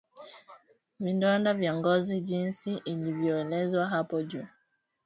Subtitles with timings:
[0.99, 4.45] Vidonda vya ngozi jinsi ilivyoelezwa hapo juu